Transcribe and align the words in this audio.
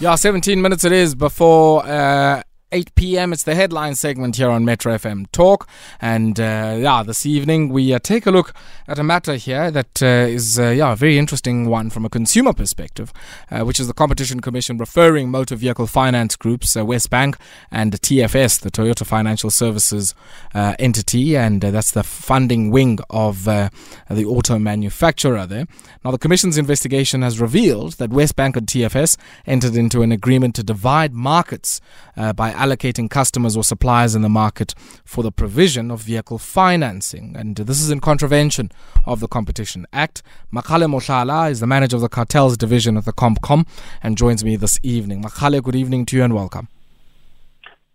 Yeah, 0.00 0.14
17 0.14 0.62
minutes 0.62 0.84
it 0.84 0.92
is 0.92 1.16
before 1.16 1.84
uh, 1.84 2.42
8 2.70 2.94
p.m. 2.94 3.32
It's 3.32 3.42
the 3.42 3.56
headline 3.56 3.96
segment 3.96 4.36
here 4.36 4.48
on 4.48 4.64
Metro 4.64 4.94
FM 4.94 5.26
Talk. 5.32 5.68
And 6.00 6.38
uh, 6.38 6.76
yeah, 6.78 7.02
this 7.02 7.26
evening 7.26 7.70
we 7.70 7.92
uh, 7.92 7.98
take 7.98 8.24
a 8.24 8.30
look 8.30 8.54
at 8.88 8.98
a 8.98 9.02
matter 9.02 9.34
here 9.34 9.70
that 9.70 10.02
uh, 10.02 10.06
is 10.06 10.58
uh, 10.58 10.70
yeah, 10.70 10.92
a 10.92 10.96
very 10.96 11.18
interesting 11.18 11.68
one 11.68 11.90
from 11.90 12.06
a 12.06 12.08
consumer 12.08 12.54
perspective, 12.54 13.12
uh, 13.50 13.60
which 13.60 13.78
is 13.78 13.86
the 13.86 13.92
Competition 13.92 14.40
Commission 14.40 14.78
referring 14.78 15.30
motor 15.30 15.56
vehicle 15.56 15.86
finance 15.86 16.36
groups, 16.36 16.74
uh, 16.74 16.82
Wesbank 16.82 17.36
and 17.70 17.92
TFS, 17.92 18.60
the 18.60 18.70
Toyota 18.70 19.04
Financial 19.04 19.50
Services 19.50 20.14
entity. 20.54 21.36
And 21.36 21.60
that's 21.60 21.90
the 21.90 22.02
funding 22.02 22.70
wing 22.70 22.98
of 23.10 23.44
the 23.44 23.70
auto 24.26 24.58
manufacturer 24.58 25.46
there. 25.46 25.66
Now, 26.02 26.10
the 26.10 26.18
Commission's 26.18 26.56
investigation 26.56 27.20
has 27.20 27.40
revealed 27.40 27.94
that 27.94 28.10
Wesbank 28.10 28.56
and 28.56 28.66
TFS 28.66 29.18
entered 29.46 29.76
into 29.76 30.00
an 30.00 30.12
agreement 30.12 30.54
to 30.54 30.62
divide 30.62 31.12
markets 31.12 31.82
by 32.16 32.52
allocating 32.52 33.10
customers 33.10 33.54
or 33.54 33.64
suppliers 33.64 34.14
in 34.14 34.22
the 34.22 34.28
market 34.30 34.74
for 35.04 35.22
the 35.22 35.30
provision 35.30 35.90
of 35.90 36.00
vehicle 36.00 36.38
financing. 36.38 37.36
And 37.36 37.54
this 37.56 37.82
is 37.82 37.90
in 37.90 38.00
contravention 38.00 38.70
of 39.04 39.20
the 39.20 39.28
Competition 39.28 39.86
Act. 39.92 40.22
Makgale 40.52 40.86
Mohlala 40.86 41.50
is 41.50 41.60
the 41.60 41.66
manager 41.66 41.96
of 41.96 42.02
the 42.02 42.08
cartels 42.08 42.56
division 42.56 42.96
of 42.96 43.04
the 43.04 43.12
CompCom 43.12 43.66
and 44.02 44.16
joins 44.16 44.44
me 44.44 44.56
this 44.56 44.78
evening. 44.82 45.22
Makgale, 45.22 45.62
good 45.62 45.76
evening 45.76 46.06
to 46.06 46.16
you 46.16 46.24
and 46.24 46.34
welcome. 46.34 46.68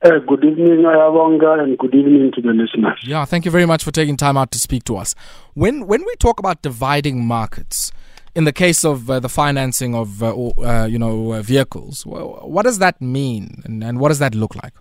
Uh, 0.03 0.19
good 0.27 0.43
evening, 0.43 0.83
Ayabonga, 0.83 1.63
and 1.63 1.77
good 1.77 1.95
evening 1.95 2.29
to 2.35 2.41
the 2.41 2.49
listeners. 2.49 2.99
Yeah, 3.05 3.23
thank 3.23 3.45
you 3.45 3.51
very 3.51 3.65
much 3.65 3.85
for 3.85 3.91
taking 3.91 4.17
time 4.17 4.35
out 4.35 4.51
to 4.51 4.59
speak 4.59 4.83
to 4.85 4.97
us. 4.97 5.15
When 5.53 5.87
when 5.87 6.03
we 6.03 6.13
talk 6.17 6.39
about 6.39 6.61
dividing 6.61 7.25
markets, 7.25 7.93
in 8.35 8.43
the 8.43 8.51
case 8.51 8.83
of 8.83 9.09
uh, 9.09 9.21
the 9.21 9.29
financing 9.29 9.95
of 9.95 10.21
uh, 10.21 10.35
uh, 10.35 10.85
you 10.85 10.99
know 10.99 11.33
uh, 11.33 11.41
vehicles, 11.41 12.05
what 12.05 12.63
does 12.63 12.79
that 12.79 13.01
mean, 13.01 13.61
and, 13.63 13.81
and, 13.81 13.97
what 13.97 14.09
does 14.09 14.19
that 14.19 14.35
look 14.35 14.55
like? 14.55 14.73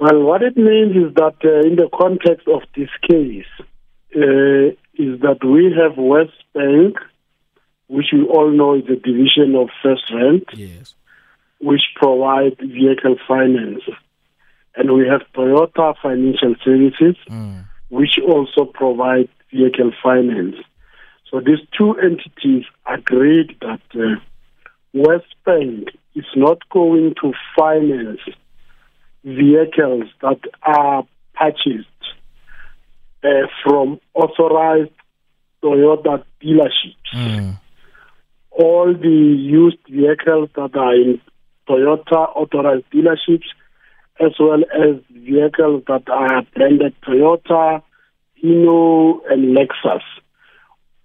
Well, 0.00 0.22
what 0.22 0.42
it 0.42 0.56
means 0.56 0.94
is 0.96 1.14
that 1.14 1.36
uh, 1.44 1.66
in 1.66 1.76
the 1.76 1.88
context 1.92 2.46
of 2.46 2.62
this 2.76 2.90
case, 3.08 3.46
uh, 4.14 4.74
is 4.94 5.20
that 5.20 5.38
we 5.44 5.74
have 5.76 5.96
Wesbank, 5.96 6.96
which 7.88 8.06
we 8.12 8.22
all 8.24 8.50
know 8.50 8.74
is 8.74 8.84
a 8.84 8.96
division 8.96 9.54
of 9.56 9.68
FirstRand, 9.82 10.44
yes. 10.52 10.94
which 11.60 11.82
provide 11.96 12.58
vehicle 12.58 13.16
finance, 13.26 13.82
and 14.76 14.94
we 14.94 15.06
have 15.08 15.22
Toyota 15.34 15.94
Financial 16.00 16.54
Services, 16.64 17.16
mm. 17.28 17.64
which 17.88 18.18
also 18.26 18.64
provide 18.64 19.28
vehicle 19.52 19.92
finance. 20.02 20.56
So 21.30 21.40
these 21.40 21.60
two 21.76 21.94
entities 21.94 22.64
agreed 22.86 23.56
that 23.60 23.80
uh, 23.94 24.20
Wesbank 24.94 25.88
is 26.14 26.24
not 26.36 26.58
going 26.70 27.14
to 27.20 27.32
finance 27.56 28.20
vehicles 29.36 30.04
that 30.22 30.40
are 30.62 31.06
purchased 31.34 31.86
uh, 33.24 33.28
from 33.62 34.00
authorized 34.14 34.90
Toyota 35.62 36.24
dealerships. 36.42 37.14
Mm. 37.14 37.58
All 38.50 38.92
the 38.92 39.08
used 39.08 39.78
vehicles 39.88 40.50
that 40.54 40.76
are 40.76 40.94
in 40.94 41.20
Toyota 41.68 42.34
authorized 42.34 42.84
dealerships, 42.92 43.46
as 44.20 44.32
well 44.40 44.62
as 44.74 44.96
vehicles 45.10 45.84
that 45.86 46.08
are 46.08 46.42
branded 46.54 46.94
Toyota, 47.02 47.82
Hino, 48.42 49.20
and 49.30 49.56
Lexus 49.56 50.02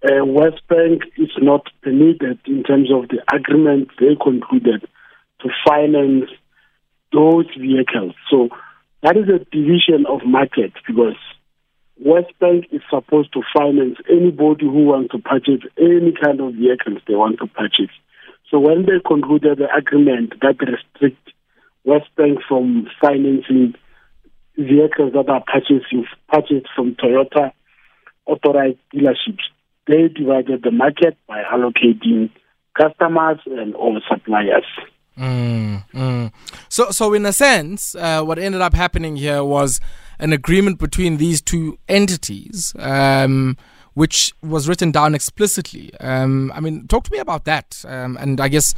uh, 0.04 0.22
Wesbank 0.22 1.02
is 1.16 1.30
not 1.38 1.68
permitted 1.82 2.38
in 2.46 2.62
terms 2.62 2.90
of 2.92 3.08
the 3.08 3.22
agreement 3.34 3.88
they 3.98 4.16
concluded 4.22 4.86
to 5.40 5.48
finance 5.66 6.30
those 7.14 7.46
vehicles. 7.58 8.14
So 8.30 8.48
that 9.02 9.16
is 9.16 9.28
a 9.28 9.38
division 9.54 10.06
of 10.08 10.26
market 10.26 10.72
because 10.86 11.16
Wesbank 12.02 12.72
is 12.72 12.82
supposed 12.90 13.32
to 13.34 13.42
finance 13.54 13.96
anybody 14.10 14.66
who 14.66 14.86
wants 14.86 15.12
to 15.12 15.18
purchase 15.18 15.62
any 15.78 16.12
kind 16.12 16.40
of 16.40 16.54
vehicles 16.54 17.00
they 17.06 17.14
want 17.14 17.38
to 17.38 17.46
purchase. 17.46 17.94
So 18.50 18.58
when 18.58 18.82
they 18.82 18.98
concluded 19.06 19.58
the 19.58 19.68
agreement 19.72 20.34
that 20.40 20.58
restrict 20.58 21.30
Wesbank 21.86 22.38
from 22.48 22.88
financing 23.00 23.74
vehicles 24.56 25.12
that 25.12 25.28
are 25.28 25.44
purchased 25.46 26.68
from 26.74 26.96
Toyota 26.96 27.52
authorized 28.26 28.78
dealerships, 28.92 29.44
they 29.86 30.08
divided 30.08 30.62
the 30.62 30.70
market 30.70 31.16
by 31.28 31.42
allocating 31.42 32.30
customers 32.76 33.38
and 33.46 33.74
all 33.74 34.00
suppliers. 34.08 34.64
Mm, 35.18 35.84
mm. 35.92 36.32
So, 36.68 36.90
so 36.90 37.14
in 37.14 37.24
a 37.26 37.32
sense, 37.32 37.94
uh, 37.94 38.22
what 38.22 38.38
ended 38.38 38.60
up 38.60 38.74
happening 38.74 39.16
here 39.16 39.44
was 39.44 39.80
an 40.18 40.32
agreement 40.32 40.78
between 40.78 41.18
these 41.18 41.40
two 41.40 41.78
entities, 41.88 42.74
um, 42.78 43.56
which 43.94 44.32
was 44.42 44.68
written 44.68 44.90
down 44.90 45.14
explicitly. 45.14 45.92
Um, 46.00 46.50
I 46.54 46.60
mean, 46.60 46.88
talk 46.88 47.04
to 47.04 47.12
me 47.12 47.18
about 47.18 47.44
that, 47.44 47.84
um, 47.86 48.16
and 48.20 48.40
I 48.40 48.48
guess 48.48 48.74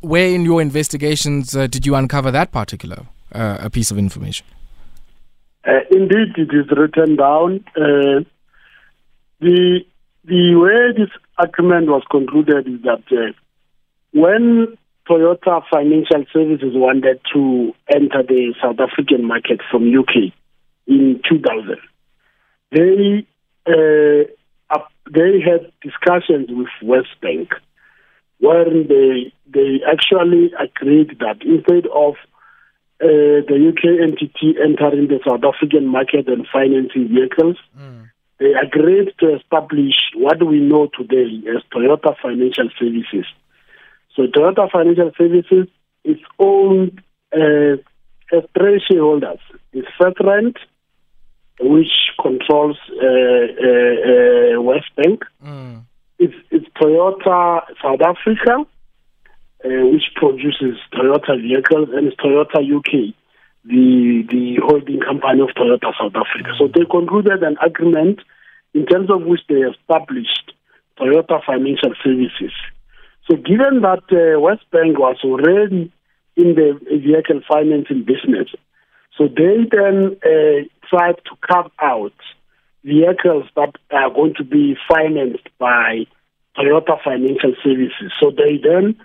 where 0.00 0.28
in 0.28 0.44
your 0.44 0.62
investigations 0.62 1.54
uh, 1.54 1.66
did 1.66 1.86
you 1.86 1.94
uncover 1.94 2.30
that 2.30 2.52
particular 2.52 3.06
uh, 3.32 3.68
piece 3.68 3.90
of 3.90 3.98
information? 3.98 4.46
Uh, 5.66 5.80
indeed, 5.90 6.32
it 6.36 6.54
is 6.54 6.70
written 6.76 7.16
down. 7.16 7.64
Uh, 7.76 8.24
the 9.40 9.80
the 10.24 10.54
way 10.56 10.92
this 10.96 11.10
agreement 11.38 11.88
was 11.88 12.02
concluded 12.10 12.66
is 12.66 12.82
that 12.82 13.02
uh, 13.12 13.32
when 14.12 14.76
Toyota 15.08 15.62
Financial 15.70 16.24
Services 16.32 16.72
wanted 16.74 17.20
to 17.32 17.72
enter 17.94 18.22
the 18.22 18.54
South 18.62 18.80
African 18.80 19.24
market 19.24 19.60
from 19.70 19.92
UK 19.96 20.32
in 20.86 21.20
2000, 21.28 21.76
they 22.72 23.26
uh, 23.66 24.78
they 25.12 25.40
had 25.40 25.72
discussions 25.82 26.48
with 26.50 26.68
Westbank 26.82 27.50
where 28.38 28.64
they 28.64 29.32
they 29.46 29.80
actually 29.90 30.52
agreed 30.58 31.18
that 31.20 31.42
instead 31.42 31.86
of 31.86 32.14
uh, 33.00 33.42
the 33.48 33.72
UK 33.72 34.00
entity 34.02 34.56
entering 34.62 35.08
the 35.08 35.20
South 35.26 35.42
African 35.44 35.86
market 35.86 36.28
and 36.28 36.46
financing 36.52 37.08
vehicles, 37.08 37.56
mm 37.78 38.06
they 38.38 38.52
agreed 38.52 39.14
to 39.18 39.34
establish 39.34 39.94
what 40.14 40.42
we 40.46 40.60
know 40.60 40.88
today 40.94 41.40
as 41.48 41.62
Toyota 41.72 42.14
Financial 42.20 42.68
Services. 42.78 43.24
So 44.16 44.22
Toyota 44.22 44.70
Financial 44.70 45.12
Services 45.16 45.68
is 46.04 46.16
owned 46.38 47.02
uh, 47.34 47.76
as 48.32 48.42
three 48.56 48.82
shareholders. 48.90 49.38
It's 49.72 49.86
First 50.00 50.16
FirstRand, 50.16 50.56
which 51.60 51.92
controls 52.20 52.78
uh, 52.90 53.04
uh, 53.04 53.96
uh, 54.10 54.56
Wesbank. 54.64 55.20
Mm. 55.44 55.84
It's, 56.18 56.34
it's 56.50 56.66
Toyota 56.80 57.60
South 57.82 58.00
Africa, 58.00 58.64
uh, 59.64 59.86
which 59.92 60.04
produces 60.14 60.78
Toyota 60.94 61.40
vehicles, 61.40 61.90
and 61.92 62.06
it's 62.06 62.16
Toyota 62.16 62.60
UK 62.64 63.14
the 63.68 64.22
the 64.30 64.56
holding 64.62 65.00
company 65.00 65.42
of 65.42 65.48
Toyota 65.48 65.92
South 65.98 66.14
Africa. 66.14 66.52
So 66.56 66.68
they 66.68 66.84
concluded 66.88 67.42
an 67.42 67.56
agreement 67.64 68.20
in 68.74 68.86
terms 68.86 69.10
of 69.10 69.22
which 69.22 69.40
they 69.48 69.56
established 69.56 70.52
Toyota 70.98 71.44
Financial 71.44 71.92
Services. 72.02 72.52
So 73.28 73.36
given 73.36 73.82
that 73.82 74.04
uh, 74.10 74.38
Wesbank 74.38 74.98
was 74.98 75.16
already 75.24 75.92
in 76.36 76.54
the 76.54 76.78
vehicle 76.84 77.40
financing 77.48 78.04
business, 78.04 78.48
so 79.16 79.26
they 79.26 79.66
then 79.70 80.16
uh, 80.22 80.68
tried 80.88 81.16
to 81.24 81.36
carve 81.40 81.72
out 81.80 82.12
vehicles 82.84 83.46
that 83.56 83.74
are 83.90 84.10
going 84.10 84.34
to 84.34 84.44
be 84.44 84.76
financed 84.88 85.48
by 85.58 86.06
Toyota 86.56 87.02
Financial 87.02 87.54
Services. 87.64 88.12
So 88.20 88.30
they 88.30 88.60
then 88.62 88.96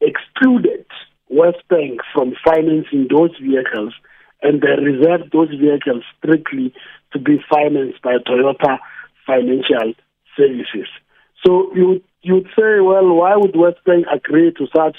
excluded 0.00 0.86
Wesbank 1.30 1.98
from 2.12 2.34
financing 2.44 3.06
those 3.08 3.30
vehicles 3.40 3.94
and 4.42 4.60
they 4.60 4.82
reserved 4.82 5.32
those 5.32 5.50
vehicles 5.50 6.02
strictly 6.18 6.74
to 7.12 7.18
be 7.18 7.38
financed 7.52 8.02
by 8.02 8.16
Toyota 8.26 8.78
Financial 9.26 9.94
Services. 10.36 10.88
So 11.46 11.70
you 11.74 12.02
you'd 12.22 12.46
say, 12.56 12.80
well, 12.80 13.08
why 13.14 13.36
would 13.36 13.52
Wesbank 13.52 14.04
agree 14.12 14.52
to 14.52 14.66
such 14.74 14.96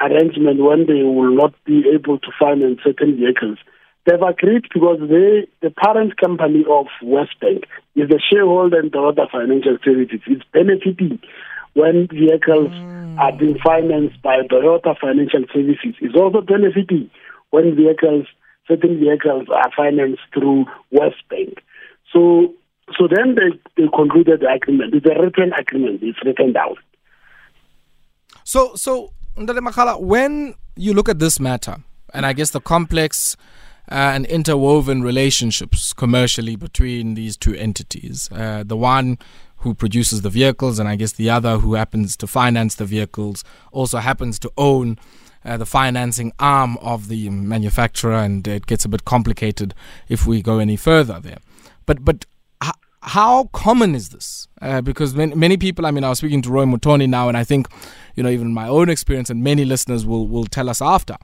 arrangement 0.00 0.62
when 0.62 0.86
they 0.86 1.02
will 1.02 1.34
not 1.34 1.54
be 1.64 1.84
able 1.92 2.18
to 2.18 2.28
finance 2.38 2.80
certain 2.84 3.16
vehicles? 3.16 3.58
They've 4.06 4.22
agreed 4.22 4.66
because 4.72 5.00
they, 5.00 5.48
the 5.62 5.70
parent 5.70 6.16
company 6.16 6.64
of 6.70 6.86
Wesbank 7.02 7.64
is 7.96 8.08
the 8.08 8.20
shareholder 8.30 8.80
in 8.80 8.90
Toyota 8.90 9.28
Financial 9.30 9.78
Services. 9.84 10.20
It's 10.26 10.44
benefiting 10.52 11.18
when 11.74 12.06
vehicles 12.06 12.70
mm. 12.70 13.18
are 13.18 13.36
being 13.36 13.58
financed 13.58 14.22
by 14.22 14.42
Toyota 14.42 14.96
Financial 14.98 15.44
Services. 15.52 15.94
It's 16.00 16.14
also 16.14 16.40
benefiting 16.40 17.10
when 17.50 17.74
vehicles, 17.74 18.26
certain 18.68 19.00
vehicles 19.00 19.48
are 19.52 19.70
financed 19.76 20.22
through 20.32 20.66
Wesbank. 20.92 21.58
So, 22.12 22.54
so 22.98 23.08
then 23.08 23.34
they, 23.34 23.58
they 23.76 23.88
concluded 23.94 24.40
the 24.40 24.48
agreement. 24.48 24.94
It's 24.94 25.06
a 25.06 25.20
written 25.20 25.52
agreement. 25.52 26.02
It's 26.02 26.18
written 26.24 26.52
down. 26.52 26.76
So, 28.44 28.74
so 28.76 29.12
Ndale 29.36 29.58
Makhala, 29.58 30.00
when 30.00 30.54
you 30.76 30.94
look 30.94 31.08
at 31.08 31.18
this 31.18 31.40
matter, 31.40 31.78
and 32.14 32.24
I 32.24 32.32
guess 32.32 32.50
the 32.50 32.60
complex 32.60 33.36
uh, 33.90 33.94
and 33.94 34.24
interwoven 34.26 35.02
relationships 35.02 35.92
commercially 35.92 36.54
between 36.54 37.14
these 37.14 37.36
two 37.36 37.54
entities, 37.54 38.30
uh, 38.32 38.62
the 38.64 38.76
one 38.76 39.18
who 39.58 39.74
produces 39.74 40.22
the 40.22 40.30
vehicles, 40.30 40.78
and 40.78 40.88
I 40.88 40.96
guess 40.96 41.12
the 41.12 41.28
other 41.28 41.58
who 41.58 41.74
happens 41.74 42.16
to 42.18 42.26
finance 42.26 42.76
the 42.76 42.84
vehicles 42.84 43.42
also 43.72 43.98
happens 43.98 44.38
to 44.40 44.52
own. 44.56 44.98
Uh, 45.44 45.56
the 45.56 45.66
financing 45.66 46.32
arm 46.40 46.76
of 46.78 47.06
the 47.06 47.30
manufacturer, 47.30 48.16
and 48.16 48.48
it 48.48 48.66
gets 48.66 48.84
a 48.84 48.88
bit 48.88 49.04
complicated 49.04 49.74
if 50.08 50.26
we 50.26 50.42
go 50.42 50.58
any 50.58 50.74
further 50.74 51.20
there. 51.20 51.38
But 51.86 52.04
but 52.04 52.26
how 53.06 53.44
common 53.52 53.94
is 53.94 54.08
this? 54.08 54.48
Uh, 54.60 54.80
because 54.80 55.14
many, 55.14 55.34
many 55.34 55.56
people, 55.56 55.86
I 55.86 55.92
mean, 55.92 56.02
I 56.02 56.08
was 56.08 56.18
speaking 56.18 56.42
to 56.42 56.50
Roy 56.50 56.64
Mutoni 56.64 57.08
now, 57.08 57.28
and 57.28 57.36
I 57.36 57.44
think, 57.44 57.68
you 58.16 58.22
know, 58.22 58.28
even 58.28 58.52
my 58.52 58.66
own 58.66 58.88
experience, 58.88 59.30
and 59.30 59.44
many 59.44 59.64
listeners 59.64 60.04
will, 60.04 60.26
will 60.26 60.44
tell 60.44 60.68
us 60.68 60.82
after, 60.82 61.16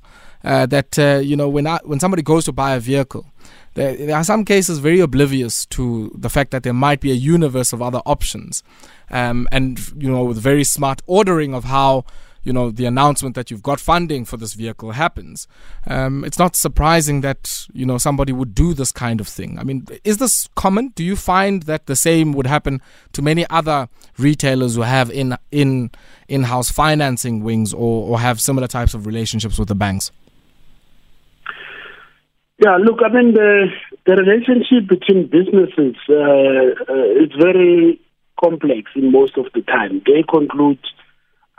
uh, 0.45 0.67
that, 0.67 0.97
uh, 0.97 1.21
you 1.23 1.35
know, 1.35 1.49
when, 1.49 1.67
I, 1.67 1.81
when 1.83 1.99
somebody 1.99 2.23
goes 2.23 2.45
to 2.45 2.53
buy 2.53 2.75
a 2.75 2.81
vehicle, 2.81 3.27
there, 3.75 3.97
there, 3.97 4.17
are 4.17 4.23
some 4.23 4.45
cases 4.45 4.79
very 4.79 5.01
oblivious 5.01 5.67
to 5.67 6.13
the 6.15 6.31
fact 6.31 6.53
that 6.53 6.63
there 6.63 6.73
might 6.73 7.01
be 7.01 7.11
a 7.11 7.15
universe 7.15 7.73
of 7.73 7.83
other 7.83 8.01
options. 8.07 8.63
Um, 9.11 9.49
and, 9.51 9.81
you 9.97 10.11
know, 10.11 10.25
with 10.25 10.39
very 10.39 10.65
smart 10.65 11.03
ordering 11.07 11.53
of 11.53 11.65
how 11.65 12.05
you 12.45 12.53
know 12.53 12.71
the 12.71 12.87
announcement 12.87 13.35
that 13.35 13.51
you've 13.51 13.63
got 13.63 13.81
funding 13.81 14.25
for 14.25 14.37
this 14.37 14.55
vehicle 14.55 14.93
happens, 14.93 15.47
um, 15.87 16.25
it's 16.25 16.39
not 16.39 16.57
surprising 16.57 17.21
that 17.23 17.67
you 17.73 17.87
know 17.87 17.99
somebody 17.99 18.33
would 18.33 18.55
do 18.55 18.75
this 18.75 18.93
kind 18.93 19.21
of 19.21 19.29
thing. 19.29 19.59
I 19.59 19.65
mean, 19.65 19.87
is 20.05 20.19
this 20.19 20.49
common? 20.55 20.89
Do 20.95 21.05
you 21.05 21.17
find 21.17 21.65
that 21.65 21.87
the 21.87 21.97
same 21.97 22.33
would 22.33 22.47
happen 22.47 22.81
to 23.13 23.23
many 23.23 23.47
other 23.51 23.89
retailers 24.19 24.75
who 24.75 24.83
have 24.83 25.11
in 25.11 25.37
in 25.51 25.91
in-house 26.29 26.71
financing 26.71 27.43
wings 27.43 27.75
or, 27.75 28.11
or 28.11 28.21
have 28.21 28.41
similar 28.41 28.67
types 28.67 28.95
of 28.95 29.07
relationships 29.07 29.59
with 29.59 29.69
the 29.69 29.75
banks? 29.75 30.11
Yeah, 32.59 32.77
look, 32.77 33.01
I 33.05 33.13
mean 33.13 33.35
the 33.35 33.67
the 34.07 34.17
relationship 34.17 34.89
between 34.89 35.27
businesses 35.27 35.97
uh, 36.09 36.93
uh, 36.93 37.23
is 37.23 37.31
very 37.39 38.01
complex 38.43 38.91
in 38.97 39.13
most 39.13 39.37
of 39.37 39.47
the 39.55 39.63
time. 39.63 40.03
They 40.07 40.25
conclude 40.29 40.79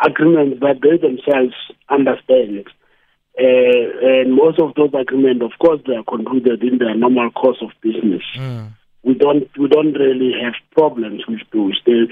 agreements 0.05 0.59
that 0.61 0.81
they 0.81 0.97
themselves 0.97 1.55
understand. 1.89 2.67
Uh, 3.37 4.21
and 4.21 4.35
most 4.35 4.59
of 4.59 4.75
those 4.75 4.93
agreements, 4.93 5.43
of 5.43 5.57
course, 5.59 5.81
they 5.87 5.95
are 5.95 6.03
concluded 6.03 6.61
in 6.61 6.77
their 6.77 6.95
normal 6.95 7.31
course 7.31 7.57
of 7.61 7.71
business. 7.81 8.21
Mm. 8.37 8.73
We 9.03 9.15
don't 9.15 9.49
we 9.57 9.67
don't 9.67 9.93
really 9.93 10.33
have 10.43 10.53
problems 10.71 11.23
with 11.27 11.41
those. 11.51 11.79
The, 11.85 12.07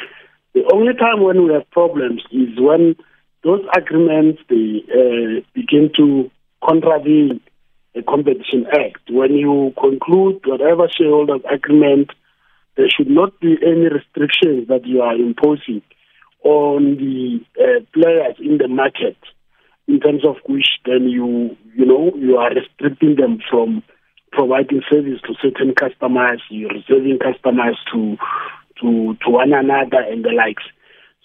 the 0.53 0.69
only 0.73 0.93
time 0.93 1.21
when 1.21 1.45
we 1.45 1.53
have 1.53 1.69
problems 1.69 2.23
is 2.31 2.59
when 2.59 2.95
those 3.43 3.61
agreements 3.75 4.41
they 4.49 4.83
uh, 4.89 5.41
begin 5.53 5.91
to 5.97 6.31
contravene 6.67 7.39
the 7.93 8.01
Competition 8.01 8.65
Act. 8.71 9.09
When 9.09 9.33
you 9.35 9.73
conclude 9.79 10.41
whatever 10.45 10.89
shareholders 10.89 11.41
agreement, 11.49 12.09
there 12.77 12.89
should 12.89 13.09
not 13.09 13.39
be 13.39 13.57
any 13.61 13.89
restrictions 13.89 14.67
that 14.69 14.85
you 14.85 15.01
are 15.01 15.15
imposing 15.15 15.81
on 16.43 16.95
the 16.97 17.39
uh, 17.59 17.83
players 17.93 18.35
in 18.39 18.57
the 18.57 18.67
market 18.67 19.17
in 19.87 19.99
terms 19.99 20.25
of 20.25 20.37
which 20.47 20.67
then 20.85 21.09
you 21.09 21.55
you 21.75 21.85
know 21.85 22.11
you 22.15 22.37
are 22.37 22.51
restricting 22.53 23.15
them 23.15 23.39
from 23.49 23.83
providing 24.31 24.81
service 24.89 25.19
to 25.27 25.33
certain 25.41 25.73
customers, 25.75 26.41
you're 26.49 26.69
reserving 26.69 27.19
customers 27.19 27.77
to 27.91 28.17
to 28.81 29.15
to 29.23 29.29
one 29.29 29.53
another 29.53 29.99
and 29.99 30.23
the 30.23 30.31
likes. 30.31 30.63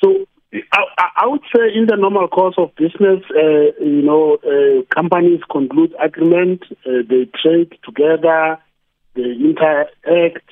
So 0.02 0.26
I, 0.72 1.08
I 1.16 1.26
would 1.26 1.42
say 1.54 1.62
in 1.74 1.86
the 1.86 1.96
normal 1.96 2.28
course 2.28 2.54
of 2.58 2.74
business, 2.76 3.22
uh, 3.30 3.82
you 3.82 4.02
know, 4.02 4.38
uh, 4.42 4.82
companies 4.94 5.40
conclude 5.50 5.94
agreement, 6.02 6.62
uh, 6.86 7.02
they 7.08 7.28
trade 7.42 7.76
together, 7.84 8.58
they 9.14 9.22
interact, 9.22 10.42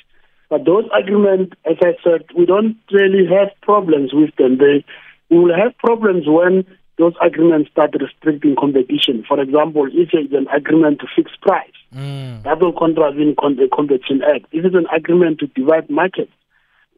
but 0.55 0.65
those 0.67 0.85
agreements, 0.97 1.53
as 1.69 1.79
I 1.83 1.97
said, 2.05 2.27
we 2.39 2.47
don't 2.47 2.77
really 2.93 3.27
have 3.27 3.49
problems 3.62 4.15
with 4.15 4.31
them. 4.37 4.59
They, 4.59 4.85
we 5.29 5.41
will 5.41 5.56
have 5.56 5.77
problems 5.79 6.29
when 6.29 6.65
those 6.97 7.15
agreements 7.21 7.73
start 7.73 7.91
restricting 8.01 8.55
competition. 8.55 9.25
For 9.27 9.41
example, 9.41 9.89
if 9.93 10.11
it's 10.12 10.33
an 10.33 10.47
agreement 10.55 11.01
to 11.01 11.09
fix 11.17 11.33
price, 11.43 11.75
mm. 11.93 12.41
that 12.45 12.61
will 12.61 12.73
contravene 12.73 13.35
the 13.35 13.69
Competition 13.75 14.23
Act. 14.23 14.47
If 14.53 14.65
it's 14.65 14.77
an 14.77 14.87
agreement 14.95 15.41
to 15.41 15.49
divide 15.49 15.91
markets, 15.91 16.31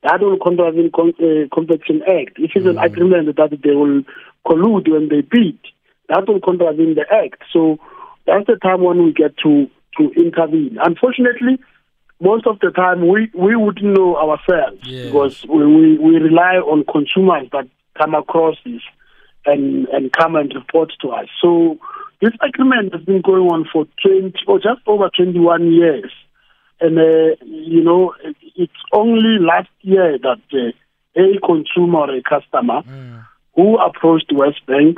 that 0.02 0.20
will 0.20 0.36
contravene 0.36 0.90
the 0.92 1.48
uh, 1.50 1.54
Competition 1.54 2.02
Act. 2.02 2.36
If 2.36 2.50
it's 2.54 2.66
mm. 2.66 2.70
an 2.72 2.78
agreement 2.78 3.34
that 3.34 3.58
they 3.64 3.70
will 3.70 4.02
collude 4.44 4.92
when 4.92 5.08
they 5.08 5.22
bid, 5.22 5.58
that 6.10 6.28
will 6.28 6.40
contravene 6.40 6.94
the 6.94 7.06
Act. 7.10 7.40
So 7.54 7.78
that's 8.26 8.46
the 8.48 8.56
time 8.56 8.82
when 8.82 9.02
we 9.02 9.14
get 9.14 9.34
to, 9.44 9.70
to 9.96 10.10
intervene. 10.14 10.76
Unfortunately, 10.82 11.58
most 12.20 12.46
of 12.46 12.58
the 12.60 12.70
time 12.70 13.06
we, 13.08 13.30
we 13.34 13.56
wouldn't 13.56 13.96
know 13.96 14.16
ourselves 14.16 14.80
yes. 14.84 15.06
because 15.06 15.44
we, 15.48 15.66
we, 15.66 15.98
we 15.98 16.16
rely 16.16 16.56
on 16.56 16.84
consumers 16.90 17.48
that 17.52 17.68
come 17.98 18.14
across 18.14 18.56
this 18.64 18.80
and, 19.44 19.86
and 19.88 20.12
come 20.12 20.34
and 20.36 20.52
report 20.54 20.92
to 21.02 21.10
us. 21.10 21.26
So 21.40 21.78
this 22.20 22.32
agreement 22.40 22.94
has 22.94 23.02
been 23.02 23.20
going 23.20 23.48
on 23.48 23.68
for 23.70 23.86
20 24.02 24.32
or 24.46 24.58
just 24.58 24.80
over 24.86 25.10
21 25.14 25.72
years. 25.72 26.12
And, 26.80 26.98
uh, 26.98 27.36
you 27.44 27.82
know, 27.82 28.14
it's 28.54 28.72
only 28.92 29.38
last 29.40 29.68
year 29.82 30.18
that 30.18 30.40
uh, 30.52 31.20
a 31.20 31.38
consumer 31.44 32.00
or 32.00 32.14
a 32.14 32.22
customer 32.22 32.82
mm. 32.82 33.26
who 33.54 33.78
approached 33.78 34.30
Wesbank 34.30 34.96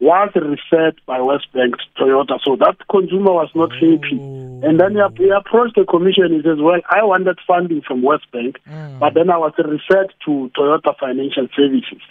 was 0.00 0.30
referred 0.34 0.98
by 1.06 1.18
Wesbank 1.18 1.72
to 1.76 2.02
Toyota. 2.02 2.38
So 2.42 2.56
that 2.56 2.76
consumer 2.90 3.32
was 3.32 3.50
not 3.54 3.72
happy. 3.72 4.16
And 4.64 4.80
then 4.80 4.96
he, 4.96 5.24
he, 5.24 5.30
approached 5.30 5.76
the 5.76 5.84
commission. 5.84 6.32
He 6.32 6.42
says, 6.42 6.58
Well, 6.58 6.80
I 6.88 7.04
wanted 7.04 7.38
funding 7.46 7.82
from 7.82 8.02
Wesbank, 8.02 8.56
mm. 8.66 8.98
but 8.98 9.14
then 9.14 9.30
I 9.30 9.36
was 9.36 9.52
referred 9.58 10.12
to 10.24 10.50
Toyota 10.56 10.96
Financial 10.98 11.48
Services. 11.54 12.02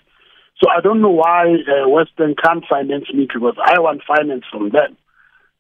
So 0.62 0.70
I 0.70 0.82
don't 0.82 1.02
know 1.02 1.10
why 1.10 1.46
uh, 1.46 1.88
Wesbank 1.88 2.38
can't 2.44 2.64
finance 2.70 3.12
me 3.14 3.28
because 3.32 3.56
I 3.64 3.80
want 3.80 4.04
finance 4.08 4.44
from 4.52 4.70
them. 4.70 4.96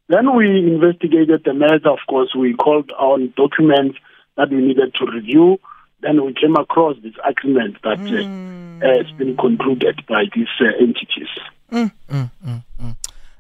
Then 0.08 0.36
we 0.36 0.46
investigated 0.46 1.44
the 1.46 1.54
matter. 1.54 1.90
Of 1.90 2.00
course, 2.08 2.36
we 2.38 2.54
called 2.54 2.92
on 2.92 3.34
documents 3.38 3.98
that 4.38 4.50
we 4.50 4.58
needed 4.58 4.94
to 4.96 5.06
review. 5.06 5.60
Then 6.02 6.24
we 6.24 6.34
came 6.34 6.56
across 6.56 6.96
this 7.02 7.14
agreement 7.28 7.78
that 7.84 8.00
uh, 8.00 8.22
mm. 8.22 8.84
uh, 8.84 9.04
has 9.04 9.12
been 9.18 9.36
concluded 9.36 10.06
by 10.08 10.26
these 10.36 10.48
uh, 10.62 10.66
entities. 10.80 11.30
Mm, 11.72 11.92
mm, 12.10 12.32
mm, 12.46 12.64
mm, 12.82 12.98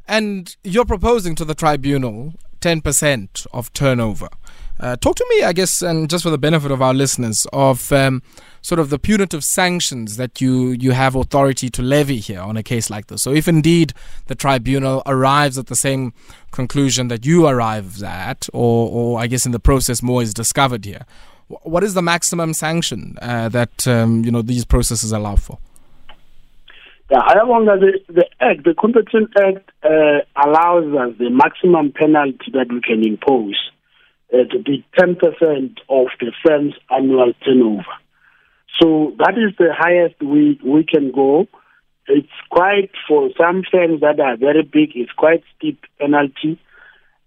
and 0.07 0.55
you're 0.63 0.86
proposing 0.86 1.36
to 1.36 1.45
the 1.45 1.55
tribunal 1.55 2.33
10% 2.62 3.48
of 3.53 3.71
turnover. 3.74 4.29
Uh, 4.79 4.95
talk 4.95 5.15
to 5.17 5.25
me, 5.29 5.43
I 5.43 5.51
guess, 5.51 5.81
and 5.81 6.09
just 6.09 6.24
for 6.24 6.29
the 6.29 6.38
benefit 6.38 6.71
of 6.71 6.81
our 6.81 6.93
listeners, 6.93 7.45
of 7.51 7.91
um, 7.91 8.21
sort 8.62 8.79
of 8.79 8.89
the 8.89 8.98
punitive 8.98 9.43
sanctions 9.43 10.15
that 10.15 10.39
you, 10.39 10.71
you 10.71 10.91
have 10.91 11.15
authority 11.15 11.69
to 11.69 11.81
levy 11.81 12.17
here 12.17 12.39
on 12.39 12.55
a 12.55 12.63
case 12.63 12.89
like 12.89 13.07
this. 13.07 13.21
So, 13.21 13.33
if 13.33 13.48
indeed 13.50 13.93
the 14.27 14.36
tribunal 14.36 15.03
arrives 15.05 15.57
at 15.57 15.67
the 15.67 15.75
same 15.75 16.13
conclusion 16.51 17.09
that 17.09 17.25
you 17.25 17.45
arrive 17.45 18.01
at, 18.03 18.48
or, 18.53 18.89
or 18.89 19.19
I 19.19 19.27
guess 19.27 19.45
in 19.45 19.51
the 19.51 19.59
process 19.59 20.01
more 20.01 20.21
is 20.21 20.33
discovered 20.33 20.86
here, 20.86 21.05
what 21.48 21.83
is 21.83 21.93
the 21.93 22.01
maximum 22.01 22.53
sanction 22.53 23.17
uh, 23.21 23.50
that 23.50 23.86
um, 23.88 24.24
you 24.24 24.31
know 24.31 24.41
these 24.41 24.63
processes 24.63 25.12
allow 25.12 25.36
for? 25.36 25.57
Yeah, 27.10 27.22
however, 27.25 27.80
the, 27.80 28.13
the 28.13 28.25
Act, 28.39 28.66
the 28.66 28.75
Competition 28.80 29.30
Act, 29.36 29.72
uh, 29.84 30.22
allows 30.38 30.94
us 30.94 31.18
the 31.18 31.30
maximum 31.32 31.92
penalty 31.92 32.51
that 32.54 32.68
we 32.72 32.82
can 32.82 33.04
impose 33.04 33.58
uh, 34.32 34.46
to 34.51 34.60
be 34.60 34.86
10% 34.98 35.18
of 35.89 36.08
the 36.20 36.32
firm's 36.46 36.75
annual 36.92 37.34
turnover. 37.44 37.98
So 38.80 39.13
that 39.18 39.34
is 39.38 39.58
the 39.58 39.74
highest 39.75 40.22
we, 40.22 40.60
we 40.63 40.86
can 40.86 41.12
go. 41.12 41.48
It's 42.08 42.28
quite, 42.51 42.92
for 43.08 43.30
some 43.38 43.63
firms 43.72 44.01
that 44.01 44.20
are 44.20 44.38
very 44.38 44.62
big, 44.62 44.92
it's 44.94 45.12
quite 45.12 45.44
steep 45.58 45.84
penalty. 46.00 46.60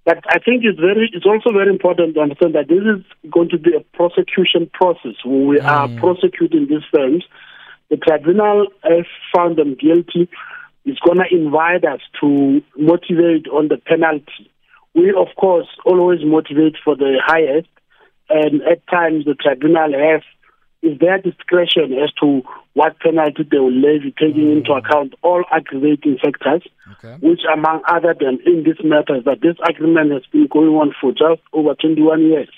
But 0.05 0.19
I 0.29 0.39
think 0.39 0.62
it's 0.65 0.79
very, 0.79 1.11
it's 1.12 1.27
also 1.27 1.53
very 1.53 1.71
important 1.71 2.15
to 2.15 2.21
understand 2.21 2.55
that 2.55 2.69
this 2.69 2.83
is 2.83 3.31
going 3.31 3.49
to 3.51 3.59
be 3.59 3.75
a 3.75 3.81
prosecution 3.97 4.71
process 4.73 5.15
where 5.25 5.47
we 5.47 5.59
mm. 5.59 5.65
are 5.65 5.89
prosecuting 6.01 6.67
these 6.69 6.87
firms 6.93 7.25
the 7.92 7.99
tribunal 7.99 8.68
has 8.82 9.04
found 9.37 9.58
them 9.58 9.76
guilty, 9.78 10.26
is 10.87 10.99
going 11.04 11.18
to 11.18 11.28
invite 11.30 11.84
us 11.84 12.00
to 12.22 12.62
motivate 12.75 13.46
on 13.52 13.68
the 13.68 13.76
penalty. 13.76 14.50
We, 14.94 15.11
of 15.11 15.28
course, 15.37 15.68
always 15.84 16.20
motivate 16.25 16.76
for 16.82 16.96
the 16.96 17.20
highest, 17.22 17.68
and 18.30 18.62
at 18.62 18.80
times 18.88 19.26
the 19.26 19.34
tribunal 19.34 19.92
has 19.92 20.22
is 20.82 20.99
their 20.99 21.18
discretion 21.18 21.92
as 22.02 22.11
to 22.20 22.42
what 22.72 22.99
penalty 22.99 23.46
they 23.49 23.58
will 23.58 23.70
levy, 23.70 24.12
taking 24.18 24.49
mm. 24.49 24.56
into 24.56 24.72
account 24.72 25.14
all 25.22 25.44
aggravating 25.52 26.16
factors, 26.16 26.66
okay. 26.92 27.14
which, 27.20 27.42
among 27.52 27.82
other 27.87 28.16
than 28.18 28.40
in 28.46 28.64
this 28.64 28.80
matter, 28.82 29.20
that 29.22 29.42
this 29.42 29.54
agreement 29.68 30.11
has 30.11 30.25
been 30.32 30.49
going 30.50 30.75
on 30.75 30.94
for 30.99 31.12
just 31.12 31.44
over 31.52 31.75
21 31.75 32.22
years. 32.22 32.49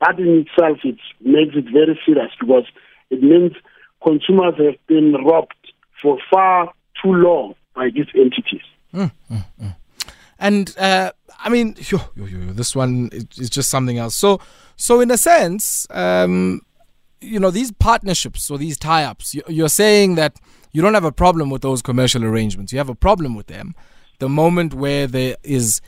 That 0.00 0.18
in 0.18 0.44
itself 0.46 0.78
it 0.84 1.00
makes 1.24 1.56
it 1.56 1.72
very 1.72 1.98
serious 2.04 2.30
because 2.38 2.66
it 3.10 3.22
means 3.22 3.52
consumers 4.02 4.54
have 4.58 4.76
been 4.86 5.12
robbed 5.24 5.72
for 6.00 6.18
far 6.30 6.72
too 7.02 7.12
long 7.12 7.54
by 7.74 7.90
these 7.90 8.06
entities. 8.14 8.62
And 10.38 10.76
uh, 10.76 11.12
I 11.38 11.48
mean, 11.48 11.76
this 11.78 12.74
one 12.74 13.10
is 13.12 13.48
just 13.48 13.70
something 13.70 13.98
else. 13.98 14.14
So, 14.14 14.40
so 14.76 15.00
in 15.00 15.10
a 15.10 15.16
sense, 15.16 15.86
um, 15.90 16.62
you 17.20 17.38
know, 17.38 17.50
these 17.50 17.70
partnerships 17.70 18.50
or 18.50 18.58
these 18.58 18.76
tie-ups, 18.76 19.36
you're 19.48 19.68
saying 19.68 20.16
that 20.16 20.40
you 20.72 20.82
don't 20.82 20.94
have 20.94 21.04
a 21.04 21.12
problem 21.12 21.50
with 21.50 21.62
those 21.62 21.82
commercial 21.82 22.24
arrangements. 22.24 22.72
You 22.72 22.78
have 22.78 22.88
a 22.88 22.94
problem 22.94 23.34
with 23.34 23.46
them 23.46 23.74
the 24.18 24.28
moment 24.28 24.74
where 24.74 25.06
there 25.06 25.36
is 25.42 25.80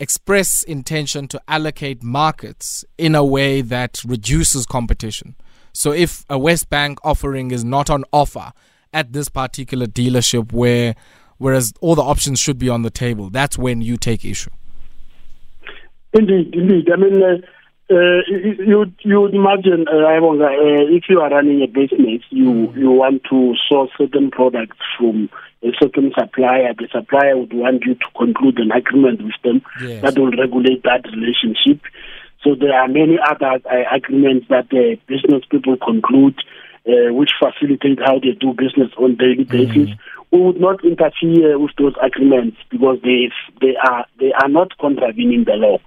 express 0.00 0.62
intention 0.64 1.28
to 1.28 1.40
allocate 1.48 2.02
markets 2.02 2.84
in 2.98 3.14
a 3.14 3.24
way 3.24 3.60
that 3.60 4.02
reduces 4.04 4.66
competition. 4.66 5.36
So 5.76 5.92
if 5.92 6.24
a 6.30 6.38
Wesbank 6.38 6.96
offering 7.04 7.50
is 7.50 7.62
not 7.62 7.90
on 7.90 8.04
offer 8.10 8.52
at 8.94 9.12
this 9.12 9.28
particular 9.28 9.84
dealership 9.86 10.50
where 10.50 10.94
whereas 11.36 11.74
all 11.82 11.94
the 11.94 12.02
options 12.02 12.40
should 12.40 12.58
be 12.58 12.70
on 12.70 12.80
the 12.80 12.88
table, 12.88 13.28
that's 13.28 13.58
when 13.58 13.82
you 13.82 13.98
take 13.98 14.24
issue. 14.24 14.48
Indeed, 16.14 16.54
indeed. 16.54 16.90
I 16.90 16.96
mean, 16.96 17.22
uh, 17.22 17.94
uh, 17.94 18.20
you 18.30 18.90
you 19.04 19.20
would 19.20 19.34
imagine, 19.34 19.84
uh, 19.86 19.98
uh, 19.98 20.96
if 20.96 21.04
you 21.10 21.20
are 21.20 21.28
running 21.30 21.60
a 21.60 21.66
business, 21.66 22.22
you 22.30 22.72
you 22.72 22.90
want 22.90 23.22
to 23.28 23.54
source 23.68 23.90
certain 23.98 24.30
products 24.30 24.78
from 24.98 25.28
a 25.62 25.72
certain 25.78 26.10
supplier. 26.18 26.72
The 26.72 26.88
supplier 26.90 27.36
would 27.36 27.52
want 27.52 27.84
you 27.84 27.96
to 27.96 28.06
conclude 28.16 28.58
an 28.58 28.72
agreement 28.72 29.22
with 29.22 29.34
them 29.44 29.60
Yes. 29.82 30.00
that 30.02 30.18
will 30.18 30.30
regulate 30.30 30.84
that 30.84 31.04
relationship. 31.04 31.82
So 32.46 32.54
there 32.54 32.72
are 32.72 32.86
many 32.86 33.18
other 33.18 33.58
uh, 33.66 33.96
agreements 33.96 34.46
that 34.50 34.66
uh, 34.70 34.94
business 35.08 35.42
people 35.50 35.76
conclude, 35.84 36.38
uh, 36.86 37.12
which 37.12 37.30
facilitate 37.42 37.98
how 37.98 38.20
they 38.20 38.38
do 38.38 38.52
business 38.52 38.92
on 38.96 39.16
daily 39.16 39.42
basis. 39.42 39.90
We 40.30 40.40
would 40.40 40.60
not 40.60 40.84
interfere 40.84 41.58
with 41.58 41.72
those 41.76 41.94
agreements 42.00 42.58
because 42.70 42.98
they 43.02 43.32
they 43.60 43.74
are 43.82 44.06
they 44.20 44.30
are 44.40 44.48
not 44.48 44.78
contravening 44.78 45.42
the 45.44 45.54
law. 45.54 45.78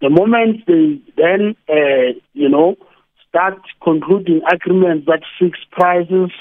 The 0.00 0.10
moment 0.10 0.66
they 0.66 0.98
then 1.16 1.54
uh, 1.68 2.18
you 2.32 2.48
know 2.48 2.74
start 3.28 3.60
concluding 3.80 4.40
agreements 4.52 5.06
that 5.06 5.22
fix 5.38 5.56
prices, 5.70 6.32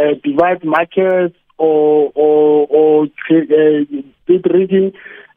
uh, 0.00 0.18
divide 0.24 0.64
markets, 0.64 1.36
or 1.58 2.10
or 2.16 2.66
or 2.68 3.04
uh, 3.04 3.84
bid 4.26 4.46
rigging, 4.52 4.94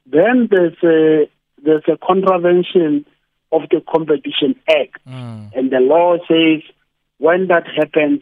then 0.08 0.50
there's 0.50 0.84
a 0.84 1.30
there's 1.64 1.84
a 1.88 1.98
contravention 2.04 3.06
of 3.54 3.70
the 3.70 3.82
Competition 3.88 4.56
Act, 4.70 5.00
and 5.56 5.72
the 5.72 5.80
law 5.80 6.18
says 6.28 6.62
when 7.20 7.48
that 7.48 7.66
happens, 7.78 8.22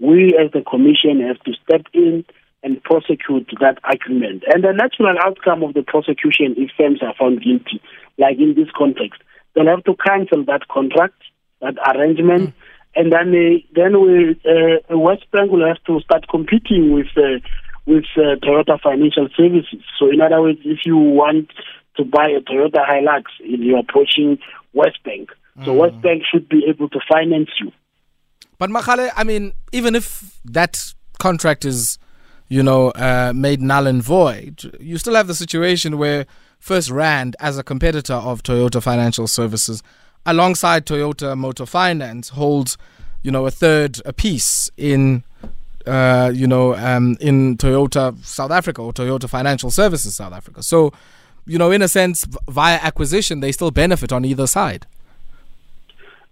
we 0.00 0.34
as 0.34 0.50
the 0.52 0.62
Commission 0.62 1.20
have 1.20 1.38
to 1.44 1.52
step 1.62 1.86
in 1.92 2.24
and 2.62 2.82
prosecute 2.82 3.48
that 3.60 3.78
agreement. 3.90 4.42
And 4.52 4.64
the 4.64 4.72
natural 4.72 5.16
outcome 5.22 5.62
of 5.62 5.74
the 5.74 5.82
prosecution, 5.82 6.54
if 6.56 6.70
firms 6.76 7.00
are 7.02 7.14
found 7.18 7.42
guilty, 7.42 7.80
like 8.18 8.38
in 8.38 8.54
this 8.54 8.68
context, 8.76 9.20
they'll 9.54 9.66
have 9.66 9.84
to 9.84 9.94
cancel 10.06 10.44
that 10.44 10.68
contract, 10.68 11.20
that 11.60 11.76
arrangement, 11.94 12.54
and 12.96 13.12
then 13.12 13.32
they, 13.32 13.64
then 13.74 14.00
we 14.02 14.30
uh, 14.44 14.80
Wesbank 14.90 15.50
will 15.50 15.66
have 15.66 15.82
to 15.84 16.00
start 16.00 16.26
competing 16.28 16.92
with 16.92 17.06
uh, 17.16 17.38
with 17.86 18.04
uh, 18.16 18.36
Toyota 18.44 18.80
Financial 18.80 19.28
Services. 19.36 19.82
So, 19.98 20.10
in 20.10 20.20
other 20.20 20.42
words, 20.42 20.60
if 20.64 20.80
you 20.84 20.96
want 20.96 21.50
to 22.00 22.10
buy 22.10 22.28
a 22.28 22.40
Toyota 22.40 22.86
Hilux, 22.88 23.24
you're 23.40 23.78
approaching 23.78 24.38
Wesbank. 24.74 25.28
So, 25.64 25.74
Wesbank 25.74 26.22
should 26.30 26.48
be 26.48 26.64
able 26.68 26.88
to 26.88 27.00
finance 27.06 27.50
you. 27.60 27.70
But 28.58 28.70
Makgale, 28.70 29.10
I 29.14 29.24
mean, 29.24 29.52
even 29.72 29.94
if 29.94 30.38
that 30.44 30.94
contract 31.18 31.66
is, 31.66 31.98
you 32.48 32.62
know, 32.62 32.90
uh, 32.90 33.32
made 33.34 33.60
null 33.60 33.86
and 33.86 34.02
void, 34.02 34.74
you 34.80 34.96
still 34.96 35.14
have 35.14 35.26
the 35.26 35.34
situation 35.34 35.98
where 35.98 36.26
FirstRand, 36.62 37.34
as 37.40 37.58
a 37.58 37.62
competitor 37.62 38.14
of 38.14 38.42
Toyota 38.42 38.82
Financial 38.82 39.26
Services, 39.26 39.82
alongside 40.24 40.86
Toyota 40.86 41.36
Motor 41.36 41.66
Finance, 41.66 42.30
holds, 42.30 42.78
you 43.22 43.30
know, 43.30 43.44
a 43.44 43.50
third 43.50 44.00
piece 44.16 44.70
in, 44.78 45.24
uh, 45.86 46.30
you 46.34 46.46
know, 46.46 46.74
um, 46.76 47.18
in 47.20 47.58
Toyota 47.58 48.16
South 48.24 48.50
Africa 48.50 48.80
or 48.80 48.92
Toyota 48.94 49.28
Financial 49.28 49.70
Services 49.70 50.16
South 50.16 50.32
Africa. 50.32 50.62
So, 50.62 50.92
you 51.50 51.58
know, 51.58 51.70
in 51.76 51.82
a 51.82 51.88
sense, 51.88 52.26
via 52.48 52.78
acquisition, 52.90 53.40
they 53.40 53.52
still 53.52 53.70
benefit 53.72 54.12
on 54.12 54.24
either 54.24 54.46
side. 54.46 54.86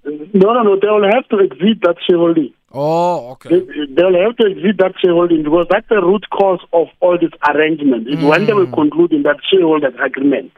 No, 0.05 0.53
no, 0.57 0.63
no. 0.63 0.79
They 0.81 0.89
will 0.89 1.11
have 1.13 1.29
to 1.29 1.37
exit 1.41 1.79
that 1.83 1.97
shareholding. 2.09 2.53
Oh, 2.73 3.31
okay. 3.33 3.49
They- 3.61 3.87
They'll 3.95 4.19
have 4.25 4.37
to 4.37 4.47
exit 4.53 4.77
that 4.79 4.95
shareholding 5.03 5.43
because 5.43 5.67
that's 5.71 5.89
the 5.89 6.01
root 6.01 6.25
cause 6.31 6.61
of 6.73 6.87
all 7.01 7.19
this 7.19 7.33
arrangement. 7.51 8.09
Is 8.09 8.23
when 8.25 8.47
they 8.47 8.53
will 8.53 8.71
conclude 8.71 9.13
in 9.13 9.23
that 9.25 9.39
shareholders 9.51 9.95
agreement. 10.03 10.53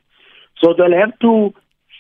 So 0.63 0.75
they'll 0.77 0.99
have 1.05 1.19
to 1.21 1.55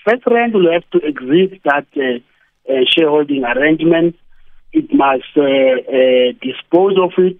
FirstRand 0.07 0.53
will 0.55 0.71
have 0.73 0.85
to 0.93 0.99
exit 1.07 1.61
that 1.65 1.87
uh, 1.97 2.73
uh, 2.73 2.85
shareholding 2.95 3.45
arrangement. 3.45 4.17
It 4.73 4.93
must 4.93 5.33
uh, 5.37 5.43
uh, 5.43 6.33
dispose 6.49 6.97
of 7.07 7.13
it, 7.19 7.39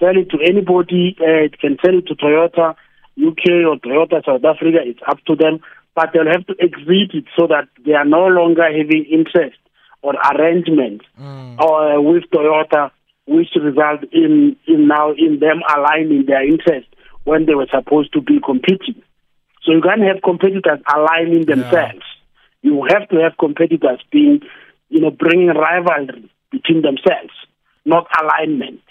sell 0.00 0.16
it 0.16 0.30
to 0.30 0.38
anybody. 0.44 1.16
Uh, 1.20 1.46
it 1.48 1.58
can 1.60 1.76
sell 1.84 1.96
it 1.98 2.06
to 2.08 2.14
Toyota 2.14 2.74
UK 3.18 3.66
or 3.68 3.76
Toyota 3.76 4.24
South 4.24 4.44
Africa. 4.44 4.78
It's 4.84 5.00
up 5.06 5.18
to 5.26 5.36
them, 5.36 5.60
but 5.94 6.10
they'll 6.12 6.30
have 6.30 6.46
to 6.46 6.54
exit 6.60 7.14
it 7.14 7.24
so 7.38 7.46
that 7.46 7.68
they 7.84 7.92
are 7.92 8.04
no 8.04 8.26
longer 8.26 8.64
having 8.64 9.04
interest 9.10 9.58
or 10.02 10.14
arrangements 10.14 11.04
or 11.58 11.94
uh, 11.94 12.00
with 12.00 12.24
Toyota, 12.32 12.90
which 13.26 13.48
result 13.56 14.02
in 14.12 14.56
in 14.66 14.88
now 14.88 15.12
in 15.12 15.38
them 15.40 15.62
aligning 15.74 16.24
their 16.26 16.44
interest 16.46 16.88
when 17.24 17.46
they 17.46 17.54
were 17.54 17.68
supposed 17.70 18.12
to 18.12 18.20
be 18.20 18.38
competing. 18.44 19.00
So 19.64 19.72
you 19.72 19.80
can't 19.80 20.02
have 20.02 20.22
competitors 20.22 20.80
aligning 20.94 21.46
themselves. 21.46 22.04
You 22.60 22.86
have 22.90 23.08
to 23.08 23.16
have 23.16 23.38
competitors 23.38 24.00
being, 24.12 24.40
you 24.90 25.00
know, 25.00 25.10
bringing 25.10 25.48
rivalry 25.48 26.30
between 26.50 26.82
themselves, 26.82 27.32
not 27.84 28.06
alignment. 28.20 28.82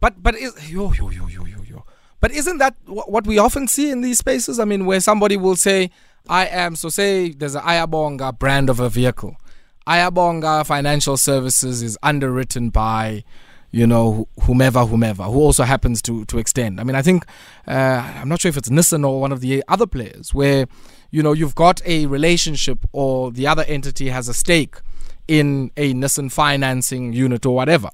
But 0.00 0.22
but 0.22 0.34
is 0.34 0.72
yo 0.72 0.92
yo 0.92 1.10
yo 1.10 1.28
yo. 1.28 1.53
But 2.24 2.32
isn't 2.32 2.56
that 2.56 2.74
wh- 2.86 3.06
what 3.06 3.26
we 3.26 3.36
often 3.36 3.68
see 3.68 3.90
in 3.90 4.00
these 4.00 4.16
spaces? 4.16 4.58
I 4.58 4.64
mean, 4.64 4.86
where 4.86 4.98
somebody 4.98 5.36
will 5.36 5.56
say, 5.56 5.90
"I 6.26 6.46
am." 6.46 6.74
So 6.74 6.88
say 6.88 7.32
there's 7.32 7.54
an 7.54 7.60
Ayabonga 7.60 8.38
brand 8.38 8.70
of 8.70 8.80
a 8.80 8.88
vehicle. 8.88 9.36
Ayabonga 9.86 10.64
Financial 10.64 11.18
Services 11.18 11.82
is 11.82 11.98
underwritten 12.02 12.70
by, 12.70 13.24
you 13.72 13.86
know, 13.86 14.26
wh- 14.38 14.44
whomever, 14.46 14.86
whomever, 14.86 15.24
who 15.24 15.38
also 15.38 15.64
happens 15.64 16.00
to 16.00 16.24
to 16.24 16.38
extend. 16.38 16.80
I 16.80 16.84
mean, 16.84 16.96
I 16.96 17.02
think 17.02 17.26
uh, 17.68 18.00
I'm 18.20 18.30
not 18.30 18.40
sure 18.40 18.48
if 18.48 18.56
it's 18.56 18.70
Nissan 18.70 19.06
or 19.06 19.20
one 19.20 19.30
of 19.30 19.40
the 19.42 19.62
other 19.68 19.86
players 19.86 20.32
where, 20.32 20.64
you 21.10 21.22
know, 21.22 21.34
you've 21.34 21.54
got 21.54 21.82
a 21.84 22.06
relationship 22.06 22.78
or 22.92 23.32
the 23.32 23.46
other 23.46 23.64
entity 23.64 24.08
has 24.08 24.30
a 24.30 24.34
stake 24.34 24.76
in 25.28 25.70
a 25.76 25.92
Nissan 25.92 26.32
financing 26.32 27.12
unit 27.12 27.44
or 27.44 27.54
whatever. 27.54 27.90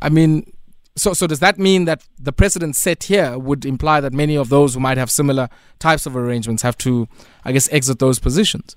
I 0.00 0.08
mean, 0.08 0.53
so, 0.96 1.12
so 1.12 1.26
does 1.26 1.40
that 1.40 1.58
mean 1.58 1.84
that 1.86 2.04
the 2.18 2.32
precedent 2.32 2.76
set 2.76 3.04
here 3.04 3.38
would 3.38 3.64
imply 3.64 4.00
that 4.00 4.12
many 4.12 4.36
of 4.36 4.48
those 4.48 4.74
who 4.74 4.80
might 4.80 4.96
have 4.96 5.10
similar 5.10 5.48
types 5.78 6.06
of 6.06 6.16
arrangements 6.16 6.62
have 6.62 6.78
to, 6.78 7.08
I 7.44 7.52
guess, 7.52 7.68
exit 7.72 7.98
those 7.98 8.18
positions? 8.18 8.76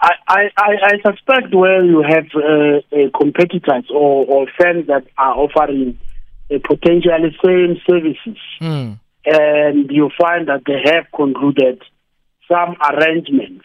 I, 0.00 0.10
I, 0.28 0.50
I 0.58 0.90
suspect 1.02 1.54
where 1.54 1.82
you 1.82 2.02
have 2.02 2.26
uh, 2.34 2.78
uh, 2.94 3.18
competitors 3.18 3.86
or, 3.90 4.26
or 4.26 4.46
firms 4.60 4.86
that 4.88 5.06
are 5.16 5.34
offering 5.34 5.98
uh, 6.50 6.58
potentially 6.62 7.36
same 7.44 7.80
services, 7.88 8.38
Mm. 8.60 8.98
and 9.24 9.90
you 9.90 10.10
find 10.20 10.48
that 10.48 10.62
they 10.66 10.80
have 10.92 11.06
concluded 11.16 11.82
some 12.46 12.76
arrangements. 12.90 13.64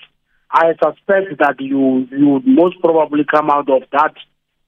I 0.52 0.74
suspect 0.82 1.38
that 1.40 1.60
you 1.60 2.08
you 2.12 2.30
would 2.30 2.48
most 2.48 2.80
probably 2.80 3.26
come 3.30 3.50
out 3.50 3.70
of 3.70 3.84
that 3.92 4.16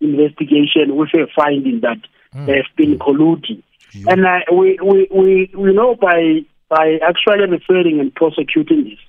investigation 0.01 0.96
with 0.96 1.10
a 1.15 1.27
finding 1.36 1.79
that 1.81 1.98
have 2.33 2.65
been 2.77 2.97
colluding. 3.00 3.63
And 4.07 4.25
uh, 4.25 4.39
we, 4.51 4.79
we, 4.81 5.07
we, 5.11 5.51
we 5.57 5.73
know 5.73 5.95
by 5.95 6.41
by 6.69 6.97
actually 7.03 7.50
referring 7.50 8.00
and 8.00 8.15
prosecuting 8.15 8.85
this, 8.85 9.00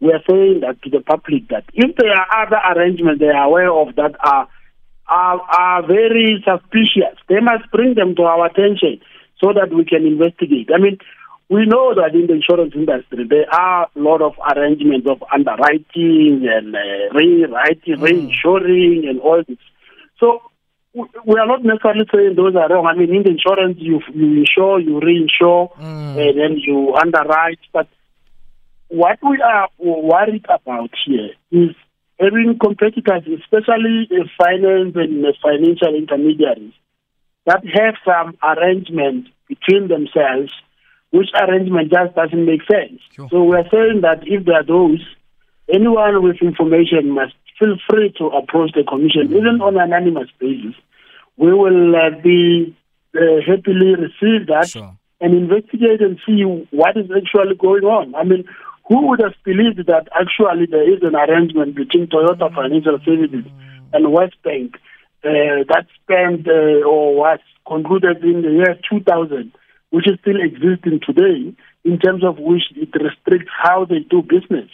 we 0.00 0.10
are 0.10 0.22
saying 0.26 0.60
that 0.60 0.80
to 0.82 0.88
the 0.88 1.00
public 1.00 1.48
that 1.48 1.64
if 1.74 1.94
there 1.96 2.10
are 2.10 2.46
other 2.46 2.56
arrangements 2.74 3.20
they 3.20 3.26
are 3.28 3.44
aware 3.44 3.70
of 3.70 3.94
that 3.96 4.16
are 4.24 4.48
are, 5.06 5.40
are 5.40 5.86
very 5.86 6.42
suspicious, 6.44 7.18
they 7.28 7.40
must 7.40 7.70
bring 7.72 7.94
them 7.94 8.14
to 8.14 8.22
our 8.22 8.46
attention 8.46 9.00
so 9.40 9.52
that 9.52 9.74
we 9.74 9.84
can 9.84 10.06
investigate. 10.06 10.70
I 10.72 10.78
mean, 10.78 10.98
we 11.50 11.66
know 11.66 11.94
that 11.96 12.14
in 12.14 12.28
the 12.28 12.34
insurance 12.34 12.72
industry 12.74 13.26
there 13.28 13.52
are 13.52 13.90
a 13.94 13.98
lot 13.98 14.22
of 14.22 14.34
arrangements 14.54 15.06
of 15.10 15.22
underwriting 15.34 16.46
and 16.48 16.74
uh, 16.74 17.12
rewriting, 17.12 17.98
reinsuring, 17.98 19.08
and 19.08 19.20
all 19.20 19.42
this. 19.46 19.58
So 20.20 20.40
we 20.92 21.38
are 21.38 21.46
not 21.46 21.64
necessarily 21.64 22.06
saying 22.12 22.34
those 22.36 22.56
are 22.56 22.68
wrong. 22.68 22.86
I 22.86 22.94
mean, 22.94 23.14
in 23.14 23.22
the 23.22 23.30
insurance, 23.30 23.76
you 23.78 24.00
you 24.12 24.40
insure, 24.40 24.80
you 24.80 25.00
reinsure, 25.00 25.72
mm. 25.76 26.16
and 26.18 26.38
then 26.38 26.58
you 26.58 26.94
underwrite. 26.94 27.60
But 27.72 27.88
what 28.88 29.18
we 29.22 29.40
are 29.40 29.68
worried 29.78 30.46
about 30.48 30.90
here 31.06 31.30
is 31.52 31.76
having 32.18 32.58
competitors, 32.60 33.22
especially 33.40 34.08
in 34.10 34.28
finance 34.36 34.96
and 34.96 35.24
financial 35.42 35.94
intermediaries, 35.94 36.74
that 37.46 37.62
have 37.72 37.94
some 38.04 38.36
arrangement 38.42 39.28
between 39.48 39.88
themselves 39.88 40.52
which 41.10 41.28
arrangement 41.34 41.92
just 41.92 42.14
doesn't 42.14 42.46
make 42.46 42.60
sense. 42.70 43.00
Sure. 43.14 43.28
So 43.30 43.42
we're 43.42 43.68
saying 43.70 44.02
that 44.02 44.22
if 44.26 44.44
there 44.44 44.60
are 44.60 44.64
those, 44.64 45.04
anyone 45.72 46.22
with 46.22 46.36
information 46.42 47.10
must 47.10 47.34
feel 47.58 47.76
free 47.88 48.12
to 48.18 48.26
approach 48.26 48.72
the 48.74 48.84
commission, 48.84 49.28
Mm-hmm. 49.28 49.36
even 49.36 49.60
on 49.60 49.76
an 49.76 49.92
anonymous 49.92 50.28
basis. 50.38 50.74
We 51.36 51.52
will 51.52 51.94
uh, 51.96 52.10
be 52.22 52.76
uh, 53.14 53.40
happily 53.46 53.94
receive 53.96 54.46
that 54.48 54.68
Sure. 54.68 54.96
and 55.20 55.34
investigate 55.34 56.00
and 56.00 56.18
see 56.26 56.42
what 56.70 56.96
is 56.96 57.10
actually 57.10 57.56
going 57.56 57.84
on. 57.84 58.14
I 58.14 58.24
mean, 58.24 58.44
who 58.88 59.06
would 59.08 59.20
have 59.20 59.34
believed 59.44 59.86
that 59.86 60.08
actually 60.18 60.66
there 60.70 60.88
is 60.92 61.00
an 61.02 61.14
arrangement 61.14 61.76
between 61.76 62.08
Toyota 62.08 62.52
Financial 62.54 62.98
Services 63.04 63.44
and 63.92 64.06
Wesbank 64.06 64.74
uh, 65.22 65.62
that 65.68 65.86
spent 66.02 66.48
uh, 66.48 66.82
or 66.86 67.14
was 67.14 67.38
concluded 67.66 68.24
in 68.24 68.42
the 68.42 68.50
year 68.50 68.74
2000, 68.90 69.52
which 69.90 70.08
is 70.08 70.18
still 70.20 70.40
existing 70.40 71.00
today, 71.06 71.54
in 71.84 71.98
terms 71.98 72.24
of 72.24 72.38
which 72.38 72.64
it 72.74 72.90
restricts 73.00 73.50
how 73.62 73.84
they 73.84 74.00
do 74.00 74.22
business. 74.22 74.68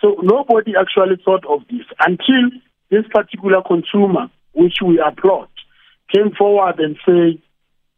So 0.00 0.16
nobody 0.22 0.74
actually 0.78 1.16
thought 1.24 1.44
of 1.48 1.60
this 1.70 1.86
until 2.00 2.50
this 2.90 3.04
particular 3.10 3.62
consumer, 3.66 4.30
which 4.52 4.76
we 4.84 5.00
applaud, 5.04 5.48
came 6.14 6.32
forward 6.36 6.78
and 6.78 6.96
said, 7.04 7.40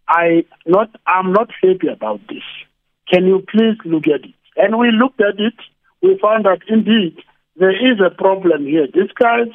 I 0.09 0.45
not 0.67 0.91
I'm 1.07 1.33
not 1.33 1.51
happy 1.63 1.89
about 1.93 2.21
this. 2.29 2.45
Can 3.13 3.27
you 3.27 3.45
please 3.51 3.77
look 3.85 4.05
at 4.07 4.25
it? 4.25 4.35
And 4.57 4.79
we 4.79 4.91
looked 4.91 5.21
at 5.21 5.39
it. 5.39 5.55
We 6.03 6.19
found 6.21 6.47
that 6.47 6.61
indeed 6.69 7.19
there 7.57 7.73
is 7.73 8.01
a 8.01 8.11
problem 8.11 8.65
here. 8.65 8.87
These 8.87 9.13
guys 9.19 9.49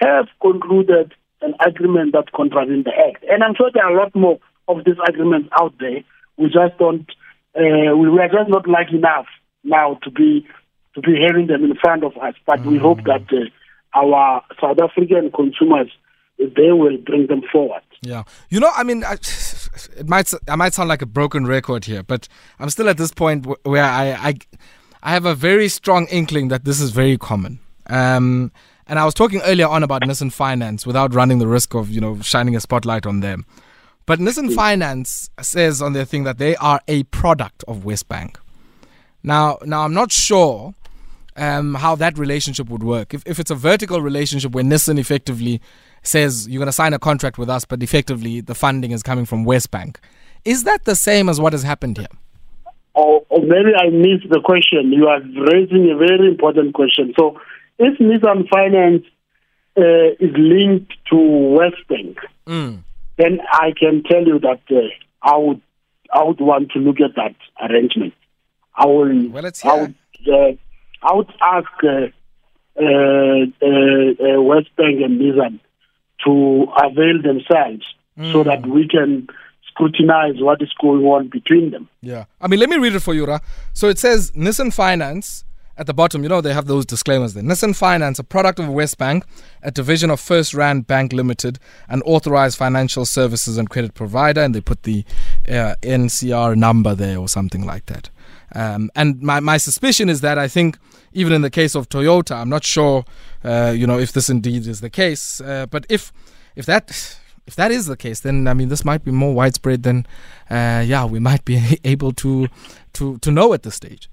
have 0.00 0.26
concluded 0.42 1.14
an 1.40 1.54
agreement 1.64 2.12
that 2.12 2.32
contravenes 2.32 2.84
the 2.84 2.90
act, 2.90 3.24
and 3.28 3.42
I'm 3.42 3.54
sure 3.54 3.70
there 3.72 3.84
are 3.84 3.96
a 3.96 4.02
lot 4.02 4.14
more 4.14 4.38
of 4.68 4.84
these 4.84 4.96
agreements 5.08 5.48
out 5.60 5.74
there. 5.78 6.02
We 6.36 6.46
just 6.46 6.76
don't. 6.78 7.08
Uh, 7.56 7.96
we 7.96 8.10
were 8.10 8.28
just 8.28 8.50
not 8.50 8.66
lucky 8.66 8.96
enough 8.96 9.26
now 9.62 9.98
to 10.02 10.10
be 10.10 10.46
to 10.94 11.00
be 11.00 11.20
having 11.26 11.46
them 11.46 11.64
in 11.64 11.74
front 11.76 12.04
of 12.04 12.16
us. 12.18 12.34
But 12.46 12.64
we 12.64 12.78
hope 12.78 13.04
that 13.04 13.24
uh, 13.32 13.98
our 13.98 14.42
South 14.60 14.78
African 14.80 15.30
consumers 15.32 15.90
they 16.38 16.72
will 16.72 16.96
bring 16.98 17.26
them 17.28 17.42
forward. 17.52 17.82
Yeah, 18.02 18.24
you 18.50 18.60
know, 18.60 18.70
I 18.74 18.82
mean, 18.82 19.04
I, 19.04 19.14
it 19.14 20.08
might 20.08 20.32
I 20.48 20.56
might 20.56 20.74
sound 20.74 20.88
like 20.88 21.02
a 21.02 21.06
broken 21.06 21.46
record 21.46 21.84
here, 21.84 22.02
but 22.02 22.28
I'm 22.58 22.70
still 22.70 22.88
at 22.88 22.98
this 22.98 23.12
point 23.12 23.46
where 23.64 23.84
I 23.84 24.12
I, 24.12 24.34
I 25.02 25.10
have 25.10 25.26
a 25.26 25.34
very 25.34 25.68
strong 25.68 26.06
inkling 26.08 26.48
that 26.48 26.64
this 26.64 26.80
is 26.80 26.90
very 26.90 27.18
common. 27.18 27.60
Um, 27.86 28.50
and 28.86 28.98
I 28.98 29.04
was 29.04 29.14
talking 29.14 29.40
earlier 29.42 29.66
on 29.66 29.82
about 29.82 30.02
Nissan 30.02 30.32
Finance 30.32 30.86
without 30.86 31.14
running 31.14 31.38
the 31.38 31.46
risk 31.46 31.74
of 31.74 31.90
you 31.90 32.00
know 32.00 32.20
shining 32.20 32.56
a 32.56 32.60
spotlight 32.60 33.06
on 33.06 33.20
them. 33.20 33.46
But 34.06 34.18
Nissan 34.18 34.54
Finance 34.54 35.30
says 35.40 35.80
on 35.80 35.94
their 35.94 36.04
thing 36.04 36.24
that 36.24 36.36
they 36.38 36.56
are 36.56 36.80
a 36.88 37.04
product 37.04 37.64
of 37.66 37.84
Wesbank. 37.84 38.36
Now, 39.22 39.58
now 39.64 39.84
I'm 39.84 39.94
not 39.94 40.12
sure 40.12 40.74
um, 41.36 41.74
how 41.74 41.94
that 41.96 42.18
relationship 42.18 42.68
would 42.68 42.82
work. 42.82 43.14
If, 43.14 43.22
if 43.26 43.38
it's 43.38 43.50
a 43.50 43.54
vertical 43.54 44.00
relationship 44.00 44.52
where 44.52 44.64
Nissan 44.64 44.98
effectively 44.98 45.60
says 46.02 46.46
you're 46.48 46.58
going 46.60 46.66
to 46.66 46.72
sign 46.72 46.92
a 46.92 46.98
contract 46.98 47.38
with 47.38 47.48
us, 47.48 47.64
but 47.64 47.82
effectively 47.82 48.40
the 48.40 48.54
funding 48.54 48.90
is 48.92 49.02
coming 49.02 49.24
from 49.24 49.44
Wesbank, 49.44 49.96
is 50.44 50.64
that 50.64 50.84
the 50.84 50.94
same 50.94 51.28
as 51.28 51.40
what 51.40 51.52
has 51.52 51.62
happened 51.62 51.96
here? 51.98 52.06
Oh, 52.94 53.26
or 53.28 53.40
maybe 53.40 53.72
I 53.76 53.88
missed 53.90 54.28
the 54.30 54.40
question. 54.44 54.92
You 54.92 55.08
are 55.08 55.20
raising 55.20 55.90
a 55.90 55.96
very 55.96 56.28
important 56.28 56.74
question. 56.74 57.12
So, 57.18 57.40
if 57.78 57.98
Nissan 57.98 58.48
Finance 58.48 59.04
uh, 59.76 60.14
is 60.20 60.32
linked 60.36 60.92
to 61.10 61.16
Wesbank, 61.16 62.16
Mm. 62.46 62.82
then 63.16 63.40
I 63.50 63.72
can 63.76 64.02
tell 64.04 64.22
you 64.24 64.38
that 64.40 64.60
uh, 64.70 64.80
I 65.22 65.36
would 65.38 65.62
I 66.12 66.22
would 66.22 66.40
want 66.40 66.70
to 66.72 66.78
look 66.78 67.00
at 67.00 67.16
that 67.16 67.34
arrangement. 67.60 68.12
I 68.76 68.84
will. 68.86 69.30
Well, 69.30 69.42
let's 69.42 69.64
I 69.64 69.74
would. 69.80 69.94
Uh, 70.30 70.52
I 71.04 71.14
would 71.14 71.30
ask 71.42 71.68
uh, 71.84 71.88
uh, 72.76 72.82
uh, 72.82 73.44
uh, 73.62 74.40
Wesbank 74.50 75.04
and 75.04 75.20
Nissan 75.20 75.60
to 76.24 76.66
avail 76.82 77.22
themselves 77.22 77.84
so 78.32 78.44
that 78.44 78.64
we 78.66 78.88
can 78.88 79.28
scrutinize 79.68 80.40
what 80.40 80.62
is 80.62 80.72
going 80.80 81.04
on 81.04 81.28
between 81.28 81.70
them. 81.72 81.88
Yeah. 82.00 82.24
I 82.40 82.48
mean, 82.48 82.60
let 82.60 82.70
me 82.70 82.78
read 82.78 82.94
it 82.94 83.00
for 83.00 83.12
you, 83.12 83.26
Ra. 83.26 83.40
So 83.72 83.88
it 83.88 83.98
says 83.98 84.30
Nissan 84.32 84.72
Finance 84.72 85.44
at 85.76 85.86
the 85.86 85.94
bottom, 85.94 86.22
you 86.22 86.28
know, 86.28 86.40
they 86.40 86.54
have 86.54 86.66
those 86.66 86.86
disclaimers 86.86 87.34
there. 87.34 87.42
Nissan 87.42 87.74
Finance, 87.74 88.18
a 88.18 88.24
product 88.24 88.58
of 88.60 88.66
Wesbank, 88.66 89.24
a 89.62 89.70
division 89.70 90.10
of 90.10 90.20
FirstRand 90.20 90.86
Bank 90.86 91.12
Limited, 91.12 91.58
an 91.88 92.00
authorized 92.02 92.56
financial 92.56 93.04
services 93.04 93.58
and 93.58 93.68
credit 93.68 93.94
provider, 93.94 94.40
and 94.40 94.54
they 94.54 94.60
put 94.60 94.84
the 94.84 95.04
uh, 95.48 95.74
NCR 95.82 96.56
number 96.56 96.94
there 96.94 97.18
or 97.18 97.28
something 97.28 97.66
like 97.66 97.86
that. 97.86 98.08
Um, 98.54 98.90
and 98.94 99.20
my, 99.20 99.40
my 99.40 99.56
suspicion 99.56 100.08
is 100.08 100.20
that 100.20 100.38
I 100.38 100.48
think 100.48 100.78
even 101.12 101.32
in 101.32 101.42
the 101.42 101.50
case 101.50 101.74
of 101.74 101.88
Toyota, 101.88 102.36
I'm 102.36 102.48
not 102.48 102.64
sure, 102.64 103.04
uh, 103.44 103.72
you 103.76 103.86
know, 103.86 103.98
if 103.98 104.12
this 104.12 104.28
indeed 104.28 104.66
is 104.66 104.80
the 104.80 104.90
case. 104.90 105.40
Uh, 105.40 105.66
but 105.66 105.86
if 105.88 106.12
if 106.56 106.66
that 106.66 107.18
if 107.46 107.56
that 107.56 107.70
is 107.70 107.86
the 107.86 107.96
case, 107.96 108.20
then 108.20 108.48
I 108.48 108.54
mean 108.54 108.68
this 108.68 108.84
might 108.84 109.04
be 109.04 109.10
more 109.10 109.34
widespread 109.34 109.82
than, 109.82 110.06
uh, 110.50 110.82
yeah, 110.86 111.04
we 111.04 111.20
might 111.20 111.44
be 111.44 111.78
able 111.84 112.12
to 112.12 112.48
to 112.94 113.18
to 113.18 113.30
know 113.30 113.52
at 113.52 113.62
this 113.62 113.74
stage. 113.74 114.08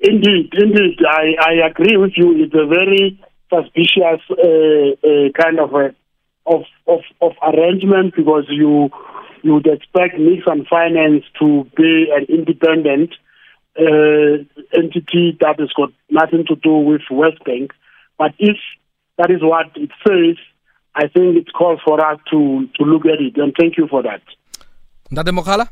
Indeed, 0.00 0.52
indeed, 0.52 0.98
I, 1.08 1.34
I 1.40 1.66
agree 1.66 1.96
with 1.96 2.12
you. 2.16 2.44
It's 2.44 2.54
a 2.54 2.66
very 2.66 3.18
suspicious 3.48 4.20
uh, 4.30 5.08
uh, 5.08 5.30
kind 5.40 5.58
of 5.58 5.72
a 5.74 5.94
of, 6.46 6.62
of 6.86 7.00
of 7.22 7.32
arrangement 7.42 8.14
because 8.14 8.44
you 8.48 8.90
you 9.42 9.54
would 9.54 9.66
expect 9.66 10.16
Nissan 10.16 10.66
Finance 10.68 11.24
to 11.38 11.66
be 11.76 12.08
an 12.14 12.26
independent 12.28 13.10
uh, 13.12 13.23
entity 13.76 15.36
that 15.40 15.56
has 15.58 15.72
got 15.76 15.92
nothing 16.10 16.44
to 16.48 16.56
do 16.56 16.74
with 16.74 17.02
Wesbank. 17.10 17.70
But 18.18 18.32
if 18.38 18.56
that 19.18 19.30
is 19.30 19.42
what 19.42 19.66
it 19.76 19.90
says, 20.06 20.36
I 20.94 21.08
think 21.08 21.36
it 21.36 21.52
calls 21.52 21.80
for 21.84 22.04
us 22.04 22.18
to 22.30 22.68
to 22.76 22.84
look 22.84 23.04
at 23.06 23.20
it. 23.20 23.36
And 23.36 23.52
thank 23.58 23.76
you 23.76 23.88
for 23.88 24.02
that. 24.02 24.22
Ndade 25.10 25.32
Mokala, 25.36 25.68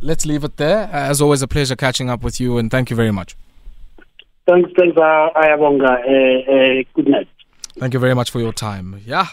let's 0.00 0.24
leave 0.26 0.44
it 0.44 0.56
there. 0.56 0.84
Uh, 0.84 1.10
as 1.10 1.20
always, 1.20 1.42
a 1.42 1.48
pleasure 1.48 1.76
catching 1.76 2.08
up 2.08 2.22
with 2.22 2.40
you, 2.40 2.58
and 2.58 2.70
thank 2.70 2.90
you 2.90 2.96
very 2.96 3.10
much. 3.12 3.36
Thanks, 4.46 4.70
thanks, 4.76 4.96
uh, 4.96 5.28
Ayabonga. 5.36 5.90
Uh, 5.90 6.80
uh, 6.80 6.82
good 6.94 7.08
night. 7.08 7.28
Thank 7.78 7.94
you 7.94 8.00
very 8.00 8.14
much 8.14 8.30
for 8.30 8.40
your 8.40 8.52
time. 8.52 9.00
Yeah. 9.04 9.26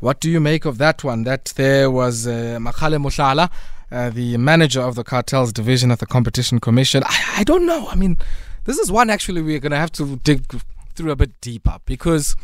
What 0.00 0.20
do 0.20 0.30
you 0.30 0.38
make 0.40 0.64
of 0.64 0.78
that 0.78 1.02
one? 1.02 1.24
That 1.24 1.52
there 1.56 1.90
was 1.90 2.26
uh, 2.26 2.58
Makgale 2.60 2.98
Mohlala, 2.98 3.50
uh, 3.94 4.10
the 4.10 4.36
manager 4.36 4.80
of 4.80 4.96
the 4.96 5.04
cartels 5.04 5.52
division 5.52 5.90
at 5.92 6.00
the 6.00 6.06
Competition 6.06 6.58
Commission. 6.58 7.02
I, 7.06 7.34
I 7.38 7.44
don't 7.44 7.64
know. 7.64 7.86
I 7.88 7.94
mean, 7.94 8.18
this 8.64 8.78
is 8.78 8.90
one 8.90 9.08
actually 9.08 9.40
we're 9.40 9.60
going 9.60 9.72
to 9.72 9.78
have 9.78 9.92
to 9.92 10.16
dig 10.16 10.60
through 10.94 11.12
a 11.12 11.16
bit 11.16 11.40
deeper 11.40 11.78
because, 11.84 12.34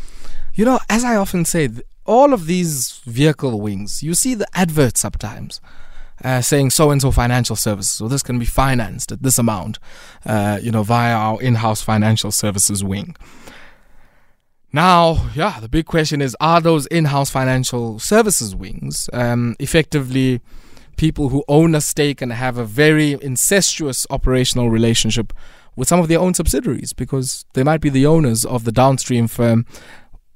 you 0.54 0.64
know, 0.64 0.78
as 0.88 1.04
I 1.04 1.16
often 1.16 1.44
say, 1.44 1.68
all 2.06 2.32
of 2.32 2.46
these 2.46 3.00
vehicle 3.04 3.60
wings, 3.60 4.02
you 4.02 4.14
see 4.14 4.34
the 4.34 4.46
adverts 4.54 5.00
sometimes. 5.00 5.60
Uh, 6.22 6.42
saying 6.42 6.68
so 6.68 6.90
and 6.90 7.00
so 7.00 7.10
financial 7.10 7.56
services, 7.56 7.92
so 7.92 8.06
this 8.06 8.22
can 8.22 8.38
be 8.38 8.44
financed 8.44 9.10
at 9.10 9.22
this 9.22 9.38
amount, 9.38 9.78
uh, 10.26 10.58
you 10.62 10.70
know, 10.70 10.82
via 10.82 11.14
our 11.14 11.40
in-house 11.40 11.80
financial 11.80 12.30
services 12.30 12.84
wing. 12.84 13.16
Now, 14.70 15.30
yeah, 15.34 15.58
the 15.60 15.68
big 15.70 15.86
question 15.86 16.20
is 16.20 16.36
are 16.38 16.60
those 16.60 16.84
in 16.88 17.06
house 17.06 17.30
financial 17.30 17.98
services 17.98 18.54
wings 18.54 19.08
um, 19.14 19.56
effectively 19.58 20.42
people 21.00 21.30
who 21.30 21.42
own 21.48 21.74
a 21.74 21.80
stake 21.80 22.20
and 22.20 22.30
have 22.30 22.58
a 22.58 22.64
very 22.64 23.12
incestuous 23.22 24.06
operational 24.10 24.68
relationship 24.68 25.32
with 25.74 25.88
some 25.88 25.98
of 25.98 26.08
their 26.08 26.20
own 26.20 26.34
subsidiaries? 26.34 26.92
Because 26.92 27.46
they 27.54 27.64
might 27.64 27.80
be 27.80 27.88
the 27.88 28.04
owners 28.04 28.44
of 28.44 28.64
the 28.64 28.70
downstream 28.70 29.26
firm 29.26 29.64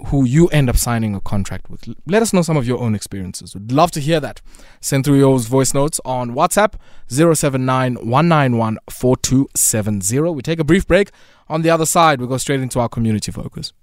who 0.06 0.24
you 0.24 0.48
end 0.48 0.70
up 0.70 0.78
signing 0.78 1.14
a 1.14 1.20
contract 1.20 1.68
with. 1.68 1.94
Let 2.06 2.22
us 2.22 2.32
know 2.32 2.40
some 2.40 2.56
of 2.56 2.66
your 2.66 2.78
own 2.80 2.94
experiences. 2.94 3.54
We'd 3.54 3.72
love 3.72 3.90
to 3.90 4.00
hear 4.00 4.20
that. 4.20 4.40
Send 4.80 5.04
through 5.04 5.18
your 5.18 5.38
voice 5.38 5.74
notes 5.74 6.00
on 6.02 6.30
WhatsApp 6.30 6.76
079 7.08 7.96
191 7.96 8.78
4270. 8.90 10.20
We 10.30 10.40
take 10.40 10.58
a 10.58 10.64
brief 10.64 10.86
break. 10.86 11.10
On 11.48 11.60
the 11.60 11.68
other 11.68 11.86
side, 11.86 12.22
we 12.22 12.26
go 12.26 12.38
straight 12.38 12.60
into 12.60 12.80
our 12.80 12.88
community 12.88 13.30
focus. 13.30 13.74